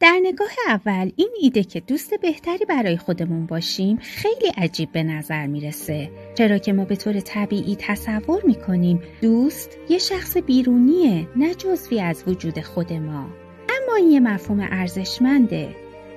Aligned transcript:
در 0.00 0.20
نگاه 0.22 0.48
اول 0.68 1.10
این 1.16 1.28
ایده 1.40 1.64
که 1.64 1.80
دوست 1.80 2.14
بهتری 2.22 2.64
برای 2.64 2.96
خودمون 2.96 3.46
باشیم 3.46 3.96
خیلی 3.96 4.46
عجیب 4.56 4.92
به 4.92 5.02
نظر 5.02 5.46
می‌رسه. 5.46 6.10
چرا 6.34 6.58
که 6.58 6.72
ما 6.72 6.84
به 6.84 6.96
طور 6.96 7.20
طبیعی 7.20 7.76
تصور 7.76 8.42
می‌کنیم 8.44 9.02
دوست 9.20 9.78
یه 9.88 9.98
شخص 9.98 10.36
بیرونیه 10.36 11.28
نه 11.36 11.54
جزوی 11.54 12.00
از 12.00 12.24
وجود 12.26 12.60
خود 12.60 12.92
ما. 12.92 13.28
اما 13.68 13.96
این 13.96 14.10
یه 14.10 14.20
مفهوم 14.20 14.68
ارزشمنده. 14.70 15.68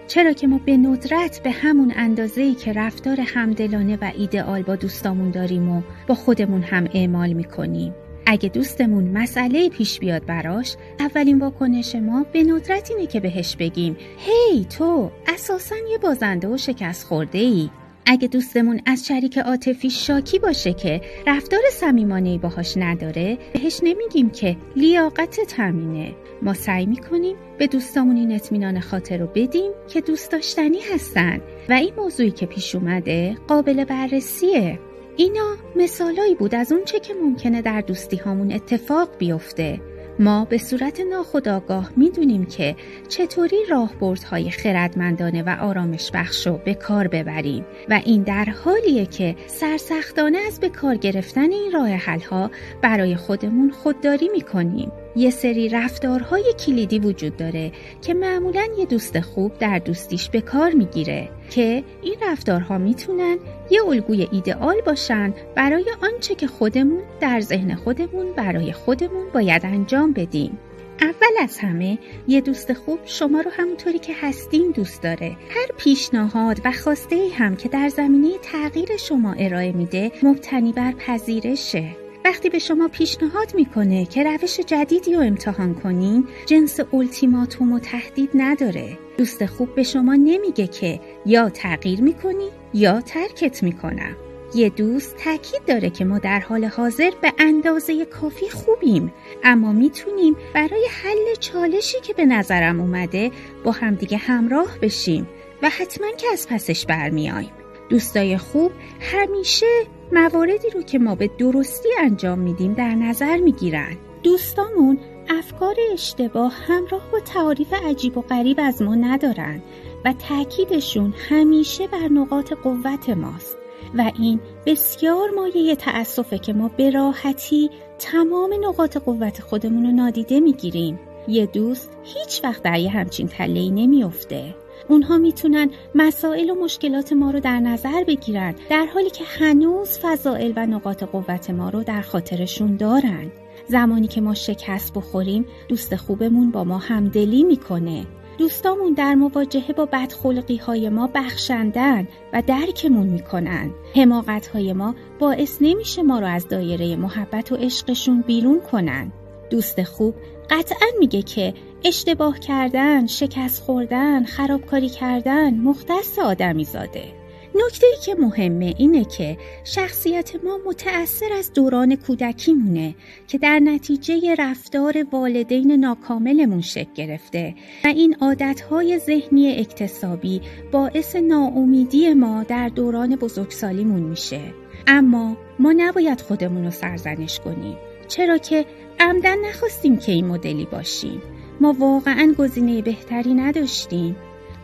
چرا 0.08 0.34
که 0.34 0.48
ما 0.48 0.58
به 0.66 0.78
ندرت 0.78 1.44
به 1.44 1.52
همون 1.52 1.94
اندازه‌ای 1.96 2.56
که 2.56 2.74
رفتار 2.74 3.22
همدلانه 3.22 3.98
و 4.02 4.12
ایدئال 4.18 4.62
با 4.62 4.76
دوستامون 4.76 5.32
داریم 5.32 5.70
و 5.70 5.82
با 6.08 6.16
خودمون 6.16 6.62
هم 6.62 6.88
اعمال 6.94 7.34
می‌کنیم. 7.34 7.94
اگه 8.32 8.50
دوستمون 8.50 9.04
مسئله 9.04 9.70
پیش 9.70 10.00
بیاد 10.00 10.26
براش 10.26 10.76
اولین 11.00 11.40
واکنش 11.40 11.96
ما 11.96 12.26
به 12.34 12.44
ندرت 12.44 12.92
اینه 12.92 13.08
که 13.08 13.20
بهش 13.20 13.56
بگیم. 13.56 13.98
هی 14.18 14.66
تو 14.66 15.12
اساسا 15.28 15.76
یه 15.92 15.98
بازنده 15.98 16.48
و 16.48 16.58
شکست 16.58 17.06
خورده 17.06 17.40
ای 17.40 17.70
اگه 18.06 18.28
دوستمون 18.28 18.82
از 18.86 19.08
شریک 19.08 19.38
عاطفی 19.38 19.90
شاکی 19.90 20.40
باشه 20.40 20.74
که 20.74 21.02
رفتار 21.28 21.60
صمیمانه 21.72 22.38
باهاش 22.38 22.78
نداره 22.78 23.38
بهش 23.54 23.80
نمیگیم 23.84 24.30
که 24.30 24.58
لیاقت 24.76 25.40
تامینه 25.56 26.16
ما 26.42 26.54
سعی 26.54 26.86
می‌کنیم 26.86 27.36
به 27.58 27.68
دوستامون 27.68 28.16
این 28.16 28.32
اطمینان 28.32 28.80
خاطر 28.80 29.18
رو 29.18 29.28
بدیم 29.36 29.72
که 29.88 30.02
دوست 30.02 30.32
داشتنی 30.32 30.80
هستن. 30.94 31.42
و 31.70 31.74
این 31.74 31.94
موضوعی 31.98 32.32
که 32.32 32.46
پیش 32.46 32.76
اومده 32.76 33.38
قابل 33.48 33.84
بررسیه. 33.84 34.80
اینا 35.20 35.56
مثالایی 35.76 36.36
بود 36.36 36.56
از 36.56 36.72
اون 36.72 36.86
چه 36.86 37.00
که 37.00 37.14
ممکنه 37.14 37.62
در 37.62 37.82
دوستی 37.82 38.18
هامون 38.18 38.52
اتفاق 38.52 39.10
بیفته. 39.18 39.82
ما 40.20 40.46
به 40.46 40.58
صورت 40.58 41.00
ناخودآگاه 41.00 41.92
می‌دونیم 41.96 42.46
که 42.46 42.76
چطوری 43.10 43.58
راهبردهای 43.70 44.52
خردمندانه 44.52 45.44
و 45.44 45.58
آرامش 45.62 46.12
بخش 46.14 46.48
رو 46.48 46.60
به 46.66 46.74
کار 46.74 47.08
ببریم 47.08 47.66
و 47.90 48.02
این 48.06 48.24
در 48.24 48.46
حالیه 48.46 49.06
که 49.06 49.36
سرسختانه 49.48 50.38
از 50.48 50.60
به 50.60 50.70
کار 50.70 50.96
گرفتن 50.96 51.52
این 51.52 51.72
راه 51.72 51.90
حلها 51.90 52.52
برای 52.82 53.16
خودمون 53.16 53.72
خودداری 53.72 54.30
می‌کنیم. 54.34 54.92
یه 55.16 55.30
سری 55.30 55.70
رفتارهای 55.70 56.54
کلیدی 56.66 57.00
وجود 57.00 57.38
داره 57.38 57.72
که 58.02 58.14
معمولا 58.14 58.68
یه 58.78 58.86
دوست 58.86 59.20
خوب 59.20 59.58
در 59.60 59.80
دوستیش 59.80 60.30
به 60.30 60.42
کار 60.42 60.72
می‌گیره 60.72 61.30
که 61.50 61.84
این 62.02 62.16
رفتارها 62.22 62.78
می‌تونن 62.78 63.38
یه 63.72 63.86
الگوی 63.86 64.28
ایدئال 64.32 64.82
باشن 64.86 65.34
برای 65.56 65.86
آنچه 66.02 66.36
که 66.36 66.48
خودمون 66.48 67.02
در 67.20 67.40
ذهن 67.40 67.76
خودمون 67.76 68.34
برای 68.36 68.72
خودمون 68.72 69.30
باید 69.34 69.66
انجام 69.66 70.14
بدیم. 70.14 70.60
اول 71.02 71.44
از 71.44 71.58
همه 71.58 71.98
یه 72.28 72.42
دوست 72.42 72.74
خوب 72.74 73.00
شما 73.06 73.42
رو 73.42 73.52
همونطوری 73.52 74.00
که 74.00 74.14
هستین 74.22 74.72
دوست 74.72 75.02
داره. 75.04 75.38
هر 75.50 75.68
پیشنهاد 75.78 76.62
و 76.66 76.72
خواسته 76.72 77.16
ای 77.16 77.30
هم 77.30 77.56
که 77.56 77.70
در 77.70 77.90
زمینه 77.90 78.38
تغییر 78.42 78.98
شما 78.98 79.34
ارائه 79.34 79.72
میده 79.72 80.12
مبتنی 80.24 80.74
بر 80.74 80.92
پذیرشه. 80.92 82.09
وقتی 82.30 82.50
به 82.50 82.60
شما 82.60 82.88
پیشنهاد 82.88 83.56
می‌کنه 83.56 84.06
که 84.06 84.24
روش 84.24 84.60
جدیدی 84.60 85.14
رو 85.14 85.22
امتحان 85.22 85.76
کنین 85.76 86.28
جنس 86.46 86.80
التیماتوم 86.94 87.72
و 87.72 87.80
تهدید 87.80 88.30
نداره. 88.34 88.98
دوست 89.18 89.46
خوب 89.46 89.76
به 89.76 89.84
شما 89.84 90.16
نمیگه 90.16 90.68
که 90.68 91.00
یا 91.26 91.50
تغییر 91.50 92.02
می‌کنی 92.02 92.50
یا 92.74 93.02
ترکت 93.02 93.64
می‌کنم 93.64 94.16
یه 94.56 94.70
دوست 94.70 95.16
تاکید 95.18 95.66
داره 95.68 95.90
که 95.90 96.06
ما 96.06 96.20
در 96.20 96.40
حال 96.40 96.66
حاضر 96.66 97.12
به 97.22 97.34
اندازه 97.40 98.06
کافی 98.06 98.50
خوبیم 98.50 99.14
اما 99.44 99.72
می‌تونیم 99.72 100.36
برای 100.54 100.88
حل 101.04 101.36
چالشی 101.40 102.00
که 102.00 102.14
به 102.14 102.26
نظرم 102.26 102.80
اومده 102.80 103.32
با 103.64 103.72
همدیگه 103.72 104.18
همراه 104.18 104.78
بشیم 104.82 105.28
و 105.62 105.70
حتما 105.70 106.08
که 106.18 106.28
از 106.34 106.48
پسش 106.50 106.86
برمیایم 106.86 107.52
دوستای 107.90 108.38
خوب 108.38 108.72
همیشه 109.00 109.86
مواردی 110.12 110.70
رو 110.70 110.82
که 110.82 111.00
ما 111.00 111.16
به 111.16 111.30
درستی 111.38 111.90
انجام 112.00 112.40
میدیم 112.40 112.74
در 112.74 112.96
نظر 112.96 113.38
می‌گیرن. 113.38 113.98
دوستامون 114.24 114.98
افکار 115.30 115.76
اشتباه 115.94 116.54
همراه 116.54 117.02
با 117.12 117.20
تعاریف 117.20 117.74
عجیب 117.74 118.18
و 118.18 118.22
غریب 118.22 118.60
از 118.64 118.82
ما 118.82 118.96
ندارن 118.96 119.62
و 120.06 120.14
تاکیدشون 120.14 121.14
همیشه 121.30 121.88
بر 121.88 122.08
نقاط 122.12 122.54
قوت 122.54 123.10
ماست. 123.10 123.58
و 123.96 124.12
این 124.20 124.40
بسیار 124.66 125.30
مایه 125.36 125.76
تأسفه 125.76 126.38
که 126.38 126.54
ما 126.54 126.68
به 126.78 126.90
راحتی 126.90 127.70
تمام 128.00 128.50
نقاط 128.62 128.98
قوت 128.98 129.42
خودمون 129.42 129.86
رو 129.86 129.92
نادیده 129.92 130.40
می‌گیریم. 130.40 131.00
یه 131.28 131.46
دوست 131.46 131.92
هیچ 132.04 132.44
وقت 132.44 132.64
در 132.64 132.80
یه 132.80 132.90
همچین 132.90 133.28
تلهی 133.28 133.72
نمیافته. 133.72 134.56
اونها 134.88 135.18
می‌تونن 135.18 135.70
مسائل 135.96 136.50
و 136.50 136.56
مشکلات 136.56 137.14
ما 137.14 137.32
رو 137.32 137.40
در 137.40 137.60
نظر 137.60 138.04
بگیرن 138.04 138.56
در 138.70 138.86
حالی 138.86 139.10
که 139.10 139.24
هنوز 139.24 140.00
فضائل 140.02 140.54
و 140.56 140.66
نقاط 140.66 141.04
قوت 141.04 141.50
ما 141.50 141.70
رو 141.70 141.84
در 141.84 142.02
خاطرشون 142.02 142.76
دارن. 142.76 143.32
زمانی 143.68 144.08
که 144.08 144.22
ما 144.22 144.34
شکست 144.34 144.94
بخوریم 144.94 145.46
دوست 145.68 145.96
خوبمون 145.96 146.52
با 146.52 146.64
ما 146.64 146.78
همدلی 146.78 147.44
می‌کنه. 147.44 148.06
دوستامون 148.38 148.94
در 148.94 149.16
مواجهه 149.16 149.74
با 149.74 149.86
بدخلقی 149.86 150.58
های 150.58 150.90
ما 150.90 151.10
بخشندن 151.16 152.08
و 152.34 152.44
درکمون 152.48 153.08
می‌کنن. 153.08 153.72
حماقت 153.96 154.48
های 154.48 154.74
ما 154.74 154.96
باعث 155.20 155.58
نمیشه 155.62 156.04
ما 156.04 156.20
رو 156.20 156.28
از 156.28 156.48
دایره 156.48 156.96
محبت 156.96 157.52
و 157.52 157.56
عشقشون 157.56 158.22
بیرون 158.22 158.62
کنن. 158.72 159.12
دوست 159.50 159.84
خوب 159.84 160.16
قطعا 160.50 160.88
میگه 161.00 161.22
که 161.22 161.54
اشتباه 161.84 162.40
کردن، 162.40 163.08
شکست 163.08 163.64
خوردن، 163.64 164.24
خرابکاری 164.24 164.90
کردن 164.90 165.54
مختص 165.54 166.20
آدمی 166.20 166.66
زاده. 166.66 167.20
نکته 167.56 167.88
ای 167.88 167.98
که 168.06 168.16
مهمه 168.16 168.74
اینه 168.78 169.06
که 169.06 169.38
شخصیت 169.64 170.36
ما 170.44 170.60
متأثر 170.66 171.34
از 171.34 171.54
دوران 171.54 171.96
کودکی 171.96 172.54
مونه 172.54 172.96
که 173.28 173.38
در 173.38 173.60
نتیجه 173.60 174.36
رفتار 174.40 175.06
والدین 175.12 175.72
ناکاملمون 175.72 176.62
شکل 176.62 176.94
گرفته 176.96 177.56
و 177.86 177.88
این 177.88 178.16
عادتهای 178.22 179.00
ذهنی 179.00 179.60
اکتسابی 179.60 180.42
باعث 180.72 181.16
ناامیدی 181.16 182.14
ما 182.14 182.44
در 182.44 182.70
دوران 182.70 183.16
بزرگسالیمون 183.16 184.02
میشه. 184.02 184.42
اما 184.88 185.38
ما 185.60 185.74
نباید 185.78 186.22
خودمون 186.22 186.66
رو 186.66 186.72
سرزنش 186.72 187.40
کنیم 187.40 187.78
چرا 188.10 188.38
که 188.38 188.66
عمدن 189.00 189.36
نخواستیم 189.50 189.98
که 189.98 190.12
این 190.12 190.28
مدلی 190.28 190.66
باشیم. 190.66 191.22
ما 191.62 191.76
واقعا 191.80 192.36
گزینه 192.38 192.82
بهتری 192.82 193.34
نداشتیم. 193.34 194.16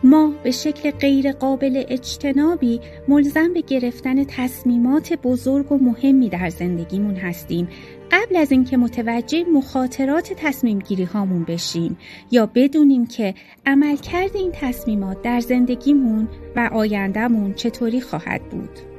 ما 0.04 0.32
به 0.42 0.50
شکل 0.50 0.90
غیر 0.90 1.32
قابل 1.32 1.84
اجتنابی 1.88 2.80
ملزم 3.08 3.52
به 3.52 3.60
گرفتن 3.60 4.24
تصمیمات 4.24 5.12
بزرگ 5.12 5.72
و 5.72 5.78
مهمی 5.78 6.28
در 6.28 6.50
زندگیمون 6.50 7.16
هستیم. 7.16 7.68
قبل 8.12 8.36
از 8.36 8.52
اینکه 8.52 8.76
متوجه 8.76 9.44
مخاطرات 9.44 10.32
تصمیم 10.32 10.78
گیری 10.78 11.04
هامون 11.04 11.44
بشیم 11.44 11.98
یا 12.30 12.50
بدونیم 12.54 13.06
که 13.06 13.34
عملکرد 13.66 14.36
این 14.36 14.52
تصمیمات 14.54 15.22
در 15.22 15.40
زندگیمون 15.40 16.28
و 16.56 16.70
آیندهمون 16.72 17.54
چطوری 17.54 18.00
خواهد 18.00 18.48
بود. 18.48 18.95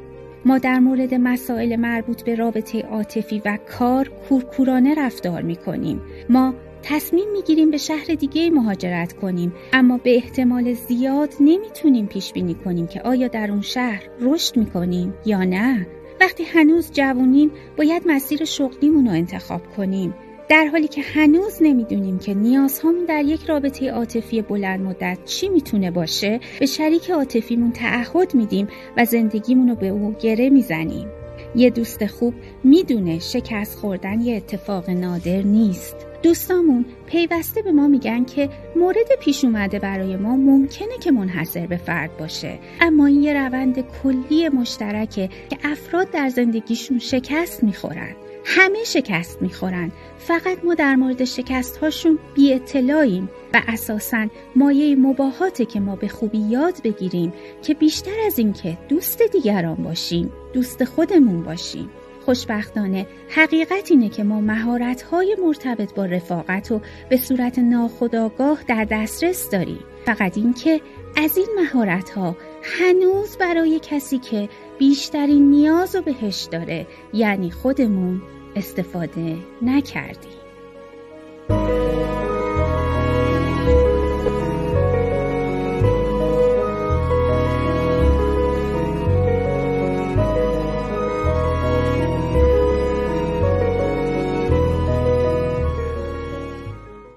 ما 0.48 0.58
در 0.58 0.80
مورد 0.80 1.14
مسائل 1.14 1.76
مربوط 1.76 2.24
به 2.24 2.36
رابطه 2.36 2.82
عاطفی 2.82 3.42
و 3.46 3.58
کار 3.80 4.12
کورکورانه 4.30 4.96
رفتار 4.96 5.42
می 5.42 5.56
کنیم. 5.56 6.02
ما 6.30 6.54
تصمیم 6.84 7.32
می‌گیریم 7.32 7.72
به 7.72 7.78
شهر 7.78 8.06
دیگه 8.06 8.50
مهاجرت 8.50 9.14
کنیم 9.14 9.54
اما 9.74 9.98
به 9.98 10.16
احتمال 10.16 10.74
زیاد 10.74 11.34
نمی‌تونیم 11.40 12.06
پیش 12.06 12.34
بینی 12.34 12.54
کنیم 12.54 12.88
که 12.88 13.02
آیا 13.02 13.28
در 13.28 13.52
اون 13.52 13.62
شهر 13.62 14.04
رشد 14.22 14.58
می‌کنیم 14.58 15.14
یا 15.26 15.44
نه 15.44 15.88
وقتی 16.22 16.44
هنوز 16.44 16.92
جوونیم 16.92 17.52
باید 17.78 18.04
مسیر 18.06 18.46
شغلیمون 18.46 19.08
رو 19.08 19.12
انتخاب 19.14 19.62
کنیم 19.78 20.14
در 20.50 20.66
حالی 20.66 20.88
که 20.88 21.02
هنوز 21.02 21.58
نمی‌دونیم 21.62 22.20
که 22.20 22.34
نیازهامون 22.34 23.06
در 23.06 23.24
یک 23.24 23.46
رابطه 23.46 23.92
عاطفی 23.92 24.42
بلند 24.42 24.80
مدت 24.80 25.18
چی 25.26 25.50
می‌تونه 25.50 25.92
باشه 25.92 26.40
به 26.60 26.66
شریک 26.66 27.12
عاطفیمون 27.12 27.72
تعهد 27.72 28.36
میدیم 28.36 28.68
و 28.98 29.06
زندگیمون 29.06 29.70
رو 29.70 29.76
به 29.76 29.88
او 29.88 30.16
گره 30.22 30.50
می‌زنیم. 30.50 31.08
یه 31.56 31.70
دوست 31.70 32.06
خوب 32.06 32.34
می‌دونه 32.64 33.20
شکست 33.20 33.78
خوردن 33.78 34.22
یه 34.22 34.36
اتفاق 34.36 34.90
نادر 34.90 35.42
نیست. 35.42 35.96
دوستامون 36.24 36.86
پیوسته 37.06 37.62
به 37.62 37.72
ما 37.72 37.88
میگن 37.88 38.26
که 38.26 38.50
مورد 38.76 39.16
پیش 39.20 39.46
اومده 39.46 39.80
برای 39.80 40.16
ما 40.16 40.36
ممکنه 40.36 40.98
که 41.04 41.12
منحصر 41.12 41.68
به 41.68 41.78
فرد 41.78 42.18
باشه. 42.18 42.60
اما 42.82 43.06
این 43.06 43.24
یه 43.24 43.34
روند 43.34 43.86
کلی 44.04 44.50
مشترکه 44.50 45.30
که 45.50 45.58
افراد 45.64 46.12
در 46.12 46.30
زندگیشون 46.30 47.00
شکست 47.00 47.64
می‌خورن. 47.64 48.16
همه 48.50 48.84
شکست 48.84 49.42
می‌خورن. 49.42 49.92
فقط 50.18 50.66
ما 50.66 50.74
در 50.74 50.96
مورد 50.96 51.24
شکست 51.24 51.78
هاشون 51.78 52.20
بی 52.36 52.54
اطلاعیم 52.54 53.30
و 53.54 53.62
اساسا 53.68 54.28
مایه 54.56 54.96
مباهاته 54.96 55.66
که 55.66 55.80
ما 55.80 55.96
به 55.96 56.08
خوبی 56.08 56.38
یاد 56.38 56.82
بگیریم 56.84 57.34
که 57.62 57.74
بیشتر 57.74 58.16
از 58.26 58.40
اینکه 58.40 58.78
دوست 58.90 59.22
دیگران 59.22 59.76
باشیم 59.76 60.32
دوست 60.54 60.84
خودمون 60.84 61.44
باشیم. 61.44 61.90
خوشبختانه 62.26 63.08
حقیقت 63.30 63.92
اینه 63.92 64.10
که 64.10 64.24
ما 64.24 64.42
مهارت‌های 64.42 65.38
مرتبط 65.46 65.94
با 65.94 66.06
رفاقت 66.06 66.72
و 66.72 66.82
به 67.10 67.18
صورت 67.18 67.60
ناخودآگاه 67.60 68.64
در 68.68 68.88
دسترس 68.92 69.50
داریم. 69.50 69.80
فقط 70.06 70.38
اینکه 70.38 70.82
از 71.16 71.38
این 71.38 71.48
مهارت‌ها 71.60 72.36
هنوز 72.64 73.38
برای 73.38 73.80
کسی 73.84 74.18
که 74.18 74.50
بیشترین 74.80 75.50
نیاز 75.50 75.96
رو 75.96 76.02
بهش 76.02 76.48
داره 76.52 76.88
یعنی 77.14 77.52
خودمون 77.52 78.22
استفاده 78.58 79.38
نکردیم 79.62 80.47